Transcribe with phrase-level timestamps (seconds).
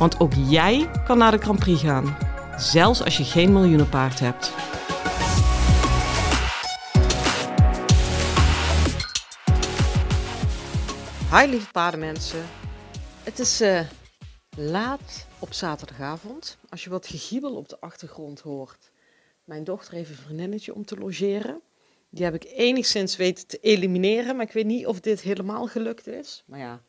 [0.00, 2.16] Want ook jij kan naar de Grand Prix gaan,
[2.56, 4.52] zelfs als je geen miljoenenpaard hebt.
[11.32, 12.42] Hi lieve paardenmensen.
[13.24, 13.80] Het is uh,
[14.56, 16.58] laat op zaterdagavond.
[16.68, 18.90] Als je wat gegiebel op de achtergrond hoort.
[19.44, 21.60] Mijn dochter heeft een vriendinnetje om te logeren.
[22.10, 26.06] Die heb ik enigszins weten te elimineren, maar ik weet niet of dit helemaal gelukt
[26.06, 26.44] is.
[26.46, 26.82] Maar ja,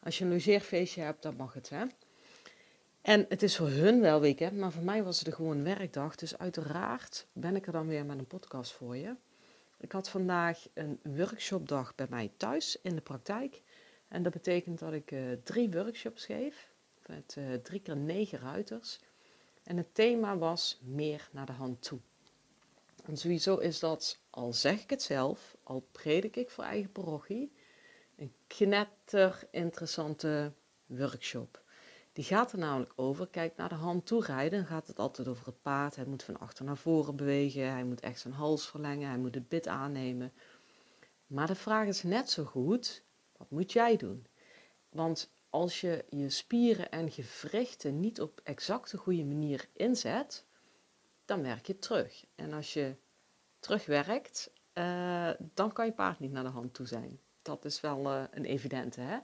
[0.00, 1.84] als je een logeerfeestje hebt, dan mag het, hè.
[3.04, 6.14] En het is voor hun wel weekend, maar voor mij was het gewoon werkdag.
[6.14, 9.14] Dus uiteraard ben ik er dan weer met een podcast voor je.
[9.78, 13.62] Ik had vandaag een workshopdag bij mij thuis in de praktijk.
[14.08, 16.70] En dat betekent dat ik uh, drie workshops geef
[17.06, 19.00] met uh, drie keer negen ruiters.
[19.64, 21.98] En het thema was meer naar de hand toe.
[23.04, 27.52] En sowieso is dat, al zeg ik het zelf, al predik ik voor eigen parochie,
[28.16, 30.52] een knetter interessante
[30.86, 31.62] workshop.
[32.14, 35.28] Die gaat er namelijk over, kijk naar de hand toe rijden, dan gaat het altijd
[35.28, 35.96] over het paard.
[35.96, 39.34] Hij moet van achter naar voren bewegen, hij moet echt zijn hals verlengen, hij moet
[39.34, 40.32] het bit aannemen.
[41.26, 43.04] Maar de vraag is net zo goed,
[43.36, 44.26] wat moet jij doen?
[44.88, 50.44] Want als je je spieren en gewrichten niet op exact de goede manier inzet,
[51.24, 52.24] dan werk je terug.
[52.34, 52.96] En als je
[53.58, 57.20] terugwerkt, uh, dan kan je paard niet naar de hand toe zijn.
[57.42, 59.18] Dat is wel uh, een evidente, hè?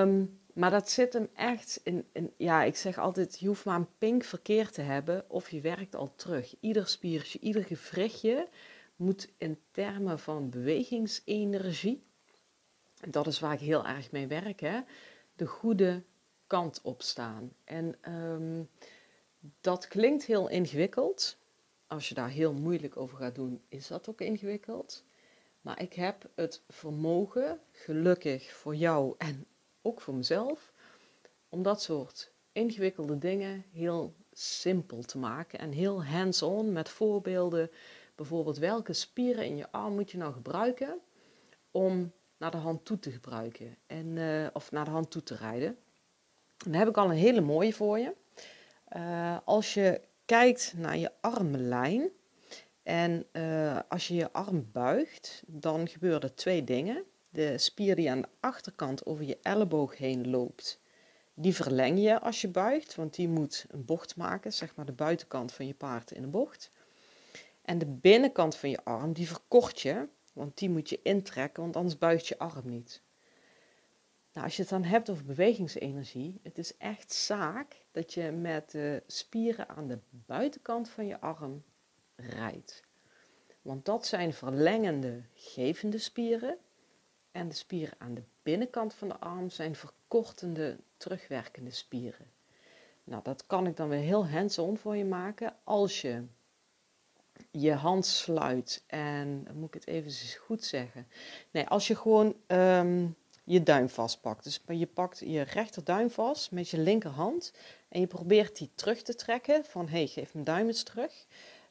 [0.00, 3.76] Um, maar dat zit hem echt in, in, ja, ik zeg altijd, je hoeft maar
[3.76, 6.54] een pink verkeerd te hebben of je werkt al terug.
[6.60, 8.48] Ieder spiertje, ieder gewrichtje
[8.96, 12.02] moet in termen van bewegingsenergie,
[13.08, 14.80] dat is waar ik heel erg mee werk, hè,
[15.34, 16.02] de goede
[16.46, 17.52] kant op staan.
[17.64, 18.68] En um,
[19.60, 21.38] dat klinkt heel ingewikkeld.
[21.86, 25.04] Als je daar heel moeilijk over gaat doen, is dat ook ingewikkeld.
[25.60, 29.46] Maar ik heb het vermogen, gelukkig voor jou en
[29.82, 30.72] ook voor mezelf,
[31.48, 37.70] om dat soort ingewikkelde dingen heel simpel te maken en heel hands-on met voorbeelden.
[38.14, 41.00] Bijvoorbeeld welke spieren in je arm moet je nou gebruiken
[41.70, 45.34] om naar de hand toe te gebruiken en, uh, of naar de hand toe te
[45.34, 45.78] rijden.
[46.56, 48.14] Dan heb ik al een hele mooie voor je.
[48.96, 52.10] Uh, als je kijkt naar je armlijn
[52.82, 57.04] en uh, als je je arm buigt, dan gebeuren er twee dingen.
[57.30, 60.80] De spier die aan de achterkant over je elleboog heen loopt,
[61.34, 64.92] die verleng je als je buigt, want die moet een bocht maken, zeg maar de
[64.92, 66.70] buitenkant van je paard in een bocht.
[67.62, 71.76] En de binnenkant van je arm, die verkort je, want die moet je intrekken, want
[71.76, 73.02] anders buigt je arm niet.
[74.32, 78.70] Nou, als je het dan hebt over bewegingsenergie, het is echt zaak dat je met
[78.70, 81.62] de spieren aan de buitenkant van je arm
[82.16, 82.82] rijdt.
[83.62, 86.58] Want dat zijn verlengende, gevende spieren.
[87.32, 92.30] En de spieren aan de binnenkant van de arm zijn verkortende, terugwerkende spieren.
[93.04, 96.24] Nou, dat kan ik dan weer heel hands-on voor je maken als je
[97.50, 101.06] je hand sluit en, moet ik het even goed zeggen.
[101.50, 103.06] Nee, als je gewoon ehm,
[103.44, 104.44] je duim vastpakt.
[104.44, 107.52] Dus je pakt je rechterduim vast met je linkerhand
[107.88, 111.26] en je probeert die terug te trekken van hé, hey, geef mijn duim eens terug.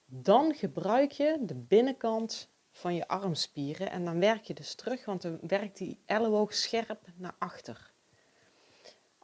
[0.05, 2.49] Dan gebruik je de binnenkant
[2.79, 6.99] van je armspieren en dan werk je dus terug, want dan werkt die elleboog scherp
[7.15, 7.91] naar achter.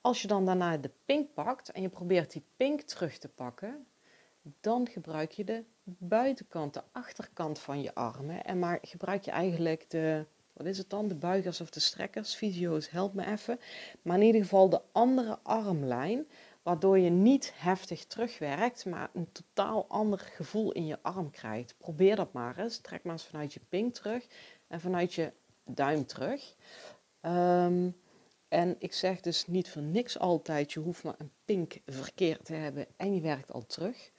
[0.02, 3.86] Als je dan daarna de pink pakt en je probeert die pink terug te pakken,
[4.62, 8.44] dan gebruik je de buitenkant, de achterkant van je armen.
[8.44, 12.36] En maar gebruik je eigenlijk de, wat is het dan, de buigers of de strekkers,
[12.36, 13.60] fysio's, help me even.
[14.02, 16.28] Maar in ieder geval de andere armlijn,
[16.66, 21.76] waardoor je niet heftig terugwerkt, maar een totaal ander gevoel in je arm krijgt.
[21.78, 22.78] Probeer dat maar eens.
[22.78, 24.26] Trek maar eens vanuit je pink terug
[24.68, 25.32] en vanuit je
[25.64, 26.56] duim terug.
[27.22, 27.96] Um,
[28.48, 32.54] en ik zeg dus niet voor niks altijd, je hoeft maar een pink verkeerd te
[32.54, 34.12] hebben en je werkt al terug.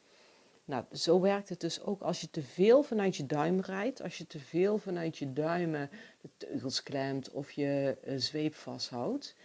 [0.65, 4.19] Nou, zo werkt het dus ook als je te veel vanuit je duim rijdt, als
[4.19, 5.91] je te veel vanuit je duimen
[6.21, 9.37] de teugels klemt of je uh, zweep vasthoudt,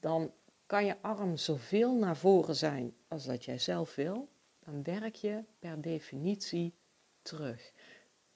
[0.00, 0.32] dan
[0.70, 4.28] kan je arm zoveel naar voren zijn als dat jij zelf wil,
[4.64, 6.74] dan werk je per definitie
[7.22, 7.72] terug.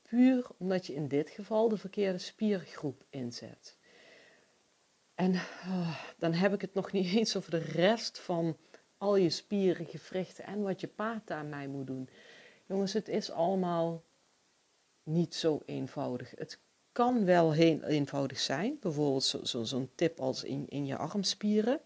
[0.03, 3.79] Puur omdat je in dit geval de verkeerde spiergroep inzet.
[5.15, 8.57] En oh, dan heb ik het nog niet eens over de rest van
[8.99, 12.09] al je spieren, gewrichten en wat je paard daarmee moet doen.
[12.67, 14.05] Jongens, het is allemaal
[15.03, 16.31] niet zo eenvoudig.
[16.37, 16.59] Het
[16.93, 21.81] kan wel heel eenvoudig zijn, bijvoorbeeld zo'n zo, zo tip als in, in je armspieren.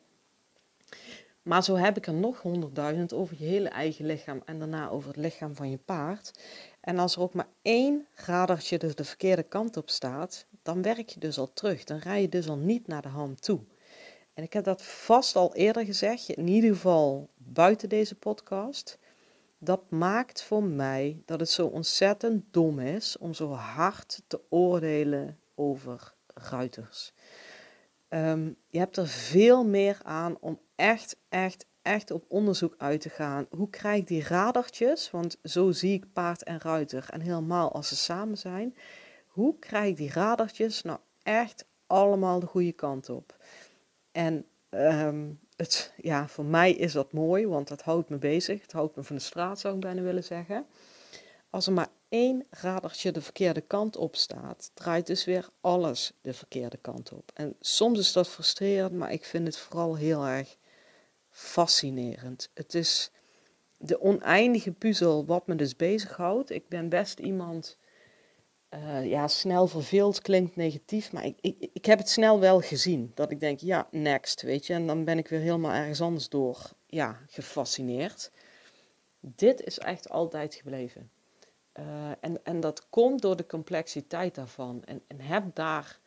[1.42, 5.08] Maar zo heb ik er nog honderdduizend over je hele eigen lichaam en daarna over
[5.08, 6.40] het lichaam van je paard.
[6.80, 11.08] En als er ook maar één radertje dus de verkeerde kant op staat, dan werk
[11.08, 11.84] je dus al terug.
[11.84, 13.60] Dan rij je dus al niet naar de hand toe.
[14.34, 18.98] En ik heb dat vast al eerder gezegd, in ieder geval buiten deze podcast.
[19.58, 25.38] Dat maakt voor mij dat het zo ontzettend dom is om zo hard te oordelen
[25.54, 27.12] over ruiters.
[28.08, 33.08] Ehm, je hebt er veel meer aan om echt, echt, echt op onderzoek uit te
[33.08, 33.46] gaan.
[33.50, 35.10] Hoe krijg ik die radertjes?
[35.10, 37.06] Want zo zie ik paard en ruiter.
[37.10, 38.76] En helemaal als ze samen zijn.
[39.26, 43.36] Hoe krijg ik die radertjes nou echt allemaal de goede kant op?
[44.12, 48.62] En ehm, het, ja, voor mij is dat mooi, want dat houdt me bezig.
[48.62, 50.66] Het houdt me van de straat, zou ik bijna willen zeggen.
[51.50, 56.32] Als er maar één radertje de verkeerde kant op staat, draait dus weer alles de
[56.32, 57.30] verkeerde kant op.
[57.34, 60.56] En soms is dat frustrerend, maar ik vind het vooral heel erg
[61.30, 62.50] fascinerend.
[62.54, 63.10] Het is
[63.76, 66.50] de oneindige puzzel wat me dus bezighoudt.
[66.50, 67.76] Ik ben best iemand,
[68.74, 73.12] uh, ja, snel verveeld klinkt negatief, maar ik, ik, ik heb het snel wel gezien.
[73.14, 74.72] Dat ik denk, ja, next, weet je.
[74.72, 78.30] En dan ben ik weer helemaal ergens anders door, ja, gefascineerd.
[79.20, 81.10] Dit is echt altijd gebleven.
[81.78, 84.84] Uh, en, en dat komt door de complexiteit daarvan.
[84.84, 85.98] En, en heb daar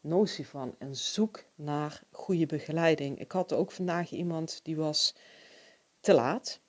[0.00, 3.18] notie van en zoek naar goede begeleiding.
[3.18, 5.14] Ik had ook vandaag iemand die was
[6.00, 6.60] te laat.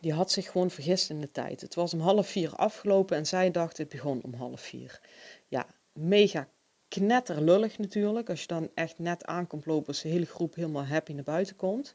[0.00, 1.60] Die had zich gewoon vergist in de tijd.
[1.60, 5.00] Het was om half vier afgelopen en zij dacht het begon om half vier.
[5.48, 6.48] Ja, mega
[6.88, 8.30] knetterlullig natuurlijk.
[8.30, 11.56] Als je dan echt net aankomt lopen als de hele groep helemaal happy naar buiten
[11.56, 11.94] komt.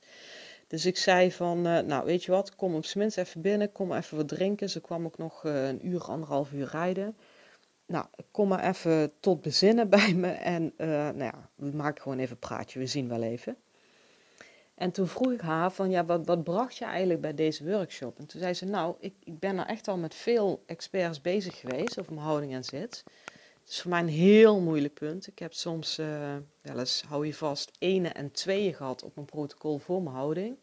[0.68, 3.94] Dus ik zei van, uh, nou weet je wat, kom op minst even binnen, kom
[3.94, 4.70] even wat drinken.
[4.70, 7.16] Ze kwam ook nog uh, een uur, anderhalf uur rijden
[7.88, 12.18] nou, kom maar even tot bezinnen bij me en uh, nou ja, we maken gewoon
[12.18, 13.58] even een praatje, we zien wel even.
[14.76, 18.20] En toen vroeg ik haar van, ja, wat, wat bracht je eigenlijk bij deze workshop?
[18.20, 21.60] En toen zei ze, nou, ik, ik ben er echt al met veel experts bezig
[21.60, 23.04] geweest over mijn houding en zit.
[23.68, 25.28] Het is voor mij een heel moeilijk punt.
[25.28, 29.28] Ik heb soms, uh, wel eens, hou je vast, ene en tweeën gehad op mijn
[29.28, 30.58] protocol voor mijn houding.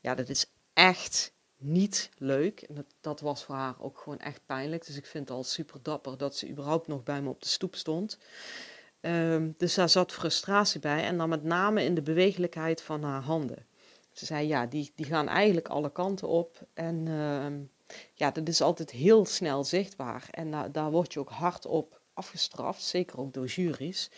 [0.00, 2.60] Ja, dat is echt niet leuk.
[2.60, 4.86] En dat, was voor haar ook gewoon echt pijnlijk.
[4.86, 7.48] Dus ik vind het al super dapper dat ze überhaupt nog bij me op de
[7.48, 8.18] stoep stond.
[9.00, 11.04] Um, dus daar zat frustratie bij.
[11.04, 13.66] En dan met name in de bewegelijkheid van haar handen.
[14.12, 16.66] Ze zei, ja, die, die gaan eigenlijk alle kanten op.
[16.74, 17.46] En uh,
[18.14, 20.28] ja, dat is altijd heel snel zichtbaar.
[20.30, 22.82] En daar word je ook hard op afgestraft.
[22.82, 24.10] Zeker ook door juries.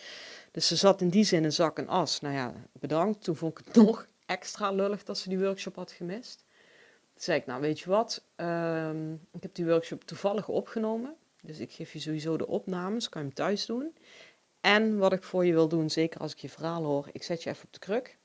[0.51, 2.21] Dus ze zat in die zin een zak en as.
[2.21, 3.23] Nou ja, bedankt.
[3.23, 6.45] Toen vond ik het nog extra lullig dat ze die workshop had gemist.
[7.13, 11.15] Toen zei ik, nou weet je wat, um, ik heb die workshop toevallig opgenomen.
[11.41, 13.95] Dus ik geef je sowieso de opnames, kan je hem thuis doen.
[14.61, 17.43] En wat ik voor je wil doen, zeker als ik je verhaal hoor, ik zet
[17.43, 18.17] je even op de kruk.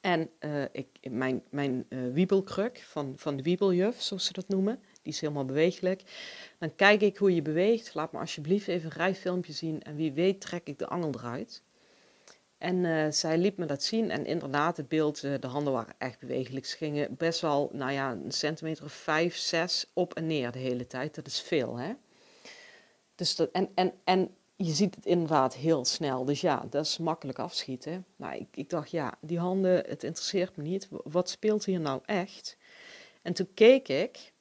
[0.00, 4.82] En uh, ik, mijn, mijn uh, wiebelkruk van, van de wiebeljuf, zoals ze dat noemen,
[5.02, 6.02] die is helemaal bewegelijk.
[6.58, 7.94] Dan kijk ik hoe je beweegt.
[7.94, 11.62] Laat me alsjeblieft even een rijfilmpje zien en wie weet trek ik de angel eruit.
[12.58, 15.94] En uh, zij liet me dat zien en inderdaad, het beeld, uh, de handen waren
[15.98, 16.66] echt bewegelijk.
[16.66, 20.58] Ze gingen best wel, nou ja, een centimeter of vijf, zes op en neer de
[20.58, 21.14] hele tijd.
[21.14, 21.92] Dat is veel, hè?
[23.14, 26.24] Dus dat, en, en, en je ziet het inderdaad heel snel.
[26.24, 28.04] Dus ja, dat is makkelijk afschieten.
[28.16, 30.88] Maar ik, ik dacht, ja, die handen, het interesseert me niet.
[30.90, 32.56] Wat speelt hier nou echt?
[33.22, 34.32] En toen keek ik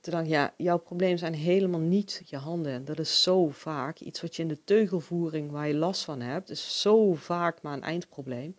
[0.00, 2.84] toen dacht ik, ja, jouw probleem zijn helemaal niet je handen.
[2.84, 6.50] Dat is zo vaak iets wat je in de teugelvoering, waar je last van hebt,
[6.50, 8.56] is zo vaak maar een eindprobleem.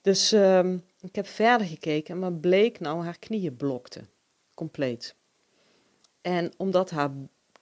[0.00, 4.08] Dus um, ik heb verder gekeken, maar bleek nou haar knieën blokten.
[4.54, 5.14] Compleet.
[6.20, 7.10] En omdat haar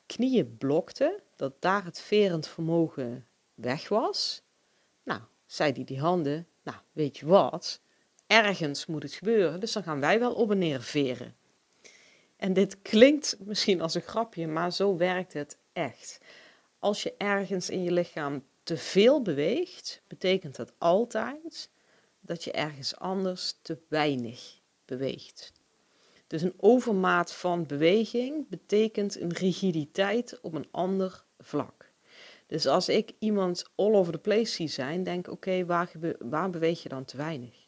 [0.06, 4.42] knieën blokten, dat daar het verend vermogen weg was,
[5.02, 7.80] nou, zei die die handen, nou, weet je wat,
[8.26, 11.34] ergens moet het gebeuren, dus dan gaan wij wel op en neer veren.
[12.40, 16.20] En dit klinkt misschien als een grapje, maar zo werkt het echt.
[16.78, 21.70] Als je ergens in je lichaam te veel beweegt, betekent dat altijd
[22.20, 25.52] dat je ergens anders te weinig beweegt.
[26.26, 31.92] Dus een overmaat van beweging betekent een rigiditeit op een ander vlak.
[32.46, 36.50] Dus als ik iemand all over the place zie zijn, denk ik: oké, waar, waar
[36.50, 37.59] beweeg je dan te weinig?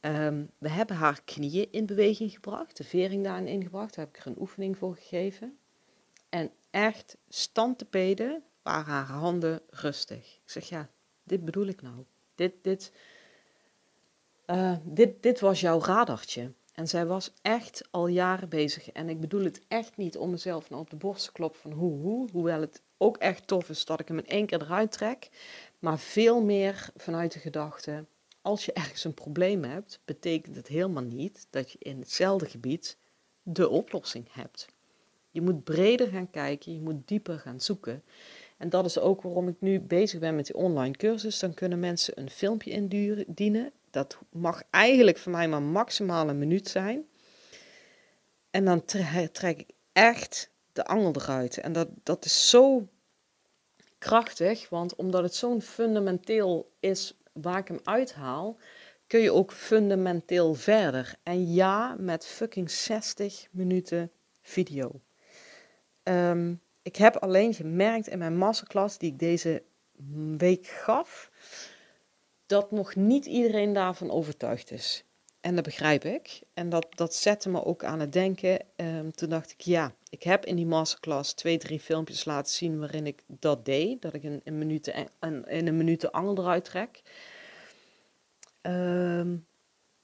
[0.00, 3.94] Ehm, we hebben haar knieën in beweging gebracht, de vering daarin ingebracht.
[3.94, 5.58] Daar heb ik er een oefening voor gegeven.
[6.28, 10.34] En echt stand te waren haar handen rustig.
[10.44, 10.88] Ik zeg, ja,
[11.24, 12.04] dit bedoel ik nou.
[12.34, 12.92] Dit, dit,
[14.44, 16.52] eh, dit, dit was jouw radartje.
[16.74, 18.90] En zij was echt al jaren bezig.
[18.90, 21.72] En ik bedoel het echt niet om mezelf nou op de borst te kloppen van
[21.72, 22.30] hoe, hoe.
[22.30, 25.28] Hoewel het ook echt tof is dat ik hem in één keer eruit trek.
[25.78, 28.04] Maar veel meer vanuit de gedachte,
[28.48, 32.96] als je ergens een probleem hebt, betekent het helemaal niet dat je in hetzelfde gebied
[33.42, 34.66] de oplossing hebt.
[35.30, 38.02] Je moet breder gaan kijken, je moet dieper gaan zoeken.
[38.56, 41.38] En dat is ook waarom ik nu bezig ben met die online cursus.
[41.38, 43.72] Dan kunnen mensen een filmpje indienen.
[43.90, 47.06] Dat mag eigenlijk voor mij maar maximaal een minuut zijn.
[48.50, 51.58] En dan trek ik echt de angel eruit.
[51.58, 52.88] En dat, dat is zo
[53.98, 58.58] krachtig, want omdat het zo'n fundamenteel is waar ik hem uithaal,
[59.06, 61.14] kun je ook fundamenteel verder.
[61.22, 65.00] En ja, met fucking 60 minuten video.
[66.02, 69.62] Ehm, ik heb alleen gemerkt in mijn masterclass die ik deze
[70.36, 71.30] week gaf,
[72.46, 75.04] dat nog niet iedereen daarvan overtuigd is.
[75.40, 76.40] En dat begrijp ik.
[76.54, 78.60] En dat, dat zette me ook aan het denken.
[78.76, 82.78] Um, toen dacht ik, ja, ik heb in die masterclass twee, drie filmpjes laten zien
[82.78, 84.02] waarin ik dat deed.
[84.02, 84.86] Dat ik in een minuut,
[85.46, 87.02] in een minuut de angel eruit trek.
[88.60, 89.36] Ehm,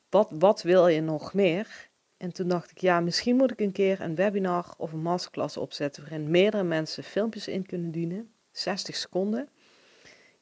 [0.08, 1.88] wat, wat wil je nog meer?
[2.16, 5.56] En toen dacht ik, ja, misschien moet ik een keer een webinar of een masterclass
[5.56, 8.32] opzetten waarin meerdere mensen filmpjes in kunnen dienen.
[8.50, 9.48] 60 seconden.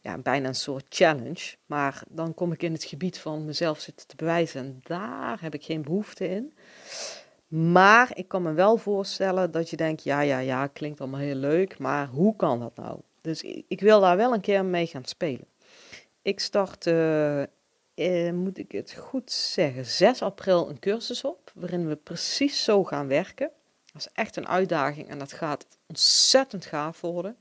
[0.02, 1.54] Ja, bijna een soort challenge.
[1.66, 4.61] Maar dan kom ik in het gebied van mezelf zitten te bewijzen.
[4.61, 6.52] En daar heb ik geen behoefte in.
[7.49, 11.35] Maar ik kan me wel voorstellen dat je denkt, ja, ja, ja, klinkt allemaal heel
[11.35, 11.78] leuk.
[11.78, 13.00] Maar hoe kan dat nou?
[13.21, 15.47] Dus ik, wil daar wel een keer mee gaan spelen.
[16.23, 17.42] Ik start uh,
[17.94, 22.85] eh, moet ik het goed zeggen, 6 april een cursus op, waarin we precies zo
[22.85, 23.50] gaan werken.
[23.92, 27.37] Dat is echt een uitdaging en dat gaat ontzettend gaaf worden.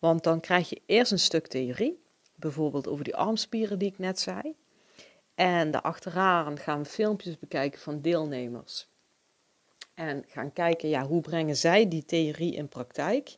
[0.00, 2.02] Want dan krijg je eerst een stuk theorie,
[2.34, 4.56] bijvoorbeeld over die armspieren die ik net zei.
[5.34, 8.88] En daarachteraan gaan we filmpjes bekijken van deelnemers.
[9.94, 13.36] En gaan kijken, ja, hoe brengen zij die theorie in praktijk?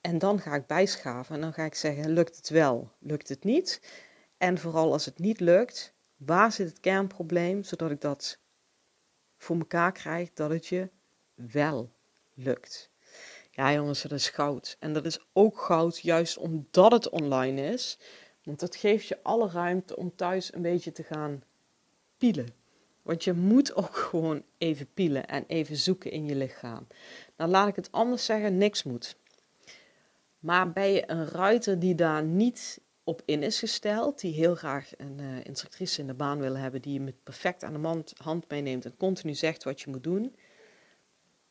[0.00, 3.44] En dan ga ik bijschaven en dan ga ik zeggen, lukt het wel, lukt het
[3.44, 3.80] niet?
[4.38, 8.38] En vooral als het niet lukt, waar zit het kernprobleem, zodat ik dat
[9.36, 10.90] voor mekaar krijg dat het je
[11.34, 11.92] wel
[12.34, 12.90] lukt.
[13.56, 14.76] Ja jongens, dat is goud.
[14.80, 17.98] En dat is ook goud juist omdat het online is.
[18.42, 21.42] Want dat geeft je alle ruimte om thuis een beetje te gaan
[22.16, 22.48] pielen.
[23.02, 26.86] Want je moet ook gewoon even pielen en even zoeken in je lichaam.
[27.36, 29.16] Nou laat ik het anders zeggen, niks moet.
[30.38, 34.90] Maar ben je een ruiter die daar niet op in is gesteld, die heel graag
[34.96, 38.48] een uh, instructrice in de baan willen hebben, die je met perfect aan de hand
[38.48, 40.36] meeneemt en continu zegt wat je moet doen,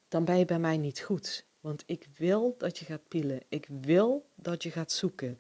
[0.08, 1.46] dan ben je bij mij niet goed.
[1.66, 3.42] Want ik wil dat je gaat pielen.
[3.50, 5.38] Ik wil dat je gaat zoeken.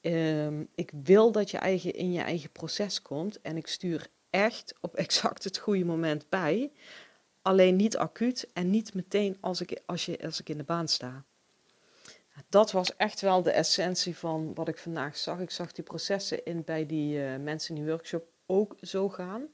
[0.00, 3.40] Ehm, ik wil dat je eigen, in je eigen proces komt.
[3.40, 6.72] En ik stuur echt op exact het goede moment bij.
[7.42, 10.88] Alleen niet acuut en niet meteen als ik, als je, als ik in de baan
[10.88, 11.24] sta
[12.48, 15.40] dat was echt wel de essentie van wat ik vandaag zag.
[15.40, 19.48] Ik zag die processen in, bij die uh, mensen in die workshop ook zo gaan.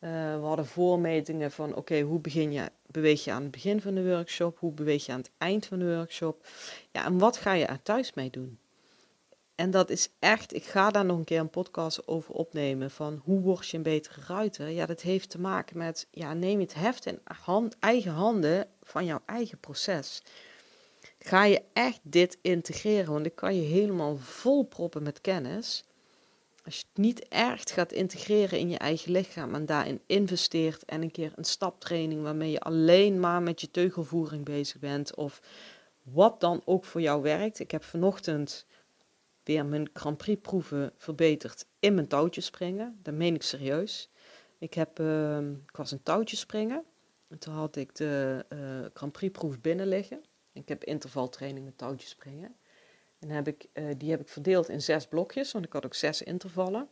[0.00, 3.94] Uh, we hadden voormetingen van oké, hoe begin je, beweeg je aan het begin van
[3.94, 4.58] de workshop?
[4.58, 6.46] Hoe beweeg je aan het eind van de workshop?
[6.90, 8.58] Ja, en wat ga je er thuis mee doen?
[9.54, 13.20] En dat is echt, ik ga daar nog een keer een podcast over opnemen van
[13.24, 14.68] hoe word je een betere ruiter?
[14.68, 19.04] Ja, dat heeft te maken met, ja, neem het heft in hand, eigen handen van
[19.04, 20.22] jouw eigen proces
[21.18, 23.12] ga je echt dit integreren.
[23.12, 25.84] Want ik kan je helemaal vol proppen met kennis.
[26.70, 31.02] Als je het niet echt gaat integreren in je eigen lichaam en daarin investeert en
[31.02, 35.42] een keer een staptraining waarmee je alleen maar met je teugelvoering bezig bent of
[36.02, 37.58] wat dan ook voor jou werkt.
[37.58, 38.66] Ik heb vanochtend
[39.44, 42.98] weer mijn Grand Prix proeven verbeterd in mijn touwtjes springen.
[43.02, 44.10] Dat meen ik serieus.
[44.58, 46.84] Ik, heb, uh, ik was een touwtje springen.
[47.28, 50.20] En toen had ik de uh, Grand Prix proef binnen liggen.
[50.52, 52.54] Ik heb intervaltraining met touwtjes springen.
[53.20, 55.94] En heb ik, uh, die heb ik verdeeld in zes blokjes, want ik had ook
[55.94, 56.88] zes intervallen.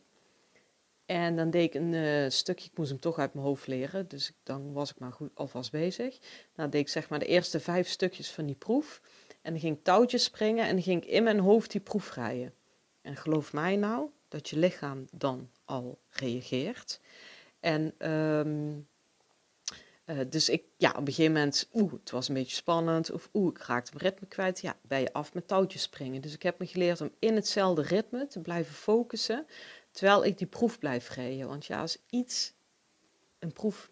[1.05, 4.07] En dan deed ik een uh, stukje, ik moest hem toch uit mijn hoofd leren,
[4.07, 6.19] dus dan was ik maar goed alvast bezig.
[6.55, 9.01] Dan deed ik zeg maar de eerste vijf stukjes van die proef.
[9.41, 12.13] En dan ging ik touwtjes springen en dan ging ik in mijn hoofd die proef
[12.13, 12.53] rijden.
[13.01, 16.99] En geloof mij nou dat je lichaam dan al reageert.
[17.59, 18.87] En um,
[20.09, 23.11] uh, dus ik, ja, op een gegeven moment, oeh, het was een beetje spannend.
[23.11, 24.61] Of oeh, ik raakte mijn ritme kwijt.
[24.61, 26.21] Ja, ben je af met touwtjes springen.
[26.21, 29.45] Dus ik heb me geleerd om in hetzelfde ritme te blijven focussen.
[29.91, 31.47] Terwijl ik die proef blijf rijden.
[31.47, 32.53] Want ja, als iets
[33.39, 33.89] een proef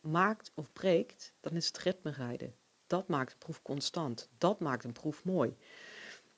[0.00, 2.54] maakt of breekt, dan is het ritme rijden.
[2.86, 4.28] Dat maakt een proef constant.
[4.38, 5.56] Dat maakt een proef mooi.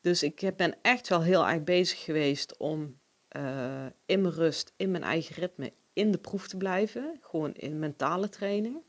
[0.01, 2.99] Dus ik ben echt wel heel erg bezig geweest om
[3.37, 7.19] uh, in mijn rust, in mijn eigen ritme, in de proef te blijven.
[7.21, 8.85] Gewoon in mentale training.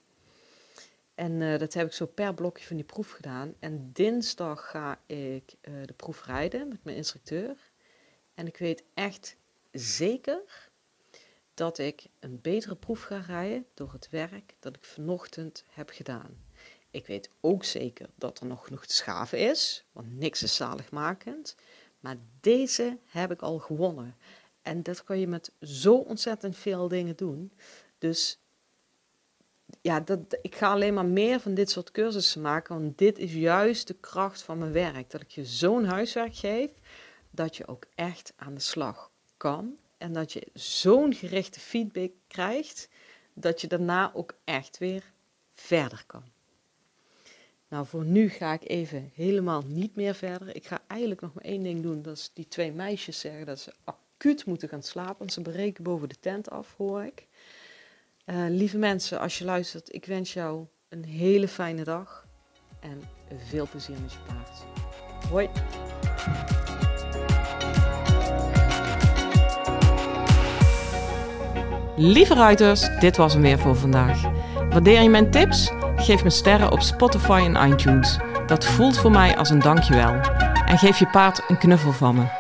[1.18, 3.56] En eh, dat heb ik zo per blokje van die proef gedaan.
[3.60, 7.72] En dinsdag ga ik uh, de proef rijden met mijn instructeur.
[8.34, 9.36] En ik weet echt
[9.72, 10.70] zeker
[11.54, 16.44] dat ik een betere proef ga rijden door het werk dat ik vanochtend heb gedaan.
[16.92, 21.56] Ik weet ook zeker dat er nog genoeg te schaven is, want niks is zaligmakend.
[22.00, 24.16] Maar deze heb ik al gewonnen.
[24.62, 27.52] En dat kan je met zo ontzettend veel dingen doen.
[27.98, 28.40] Dus
[29.88, 33.34] ja, dat, ik ga alleen maar meer van dit soort cursussen maken, want dit is
[33.34, 35.10] juist de kracht van mijn werk.
[35.10, 36.70] Dat ik je zo'n huiswerk geef,
[37.32, 39.76] dat je ook echt aan de slag kan.
[39.98, 42.90] En dat je zo'n gerichte feedback krijgt,
[43.34, 45.04] dat je daarna ook echt weer
[45.54, 46.24] verder kan.
[47.68, 50.56] Nou, voor nu ga ik even helemaal niet meer verder.
[50.56, 52.02] Ik ga eigenlijk nog maar één ding doen.
[52.02, 55.18] Dat is die twee meisjes zeggen dat ze acuut moeten gaan slapen.
[55.18, 57.28] Want ze breken boven de tent af, hoor ik.
[58.30, 62.26] Uh, lieve mensen, als je luistert, ik wens jou een hele fijne dag.
[62.80, 63.02] En
[63.50, 64.66] veel plezier met je paard.
[65.30, 65.50] Hoi!
[71.96, 74.22] Lieve ruiters, dit was hem weer voor vandaag.
[74.70, 75.72] Waardeer je mijn tips?
[75.96, 78.18] Geef me sterren op Spotify en iTunes.
[78.48, 80.14] Dat voelt voor mij als een dankjewel.
[80.66, 82.37] En geef je paard een knuffel van me.